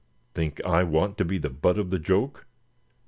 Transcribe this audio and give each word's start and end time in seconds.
Think 0.33 0.59
I 0.65 0.81
want 0.81 1.19
to 1.19 1.25
be 1.25 1.37
the 1.37 1.51
butt 1.51 1.77
of 1.77 1.91
the 1.91 1.99
joke? 1.99 2.47